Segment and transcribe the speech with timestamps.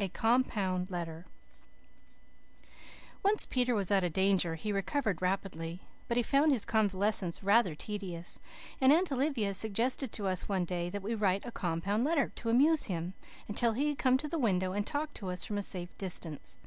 [0.00, 1.26] A COMPOUND LETTER
[3.22, 7.76] Once Peter was out of danger he recovered rapidly, but he found his convalescence rather
[7.76, 8.40] tedious;
[8.80, 12.50] and Aunt Olivia suggested to us one day that we write a "compound letter" to
[12.50, 13.14] amuse him,
[13.46, 16.58] until he could come to the window and talk to us from a safe distance.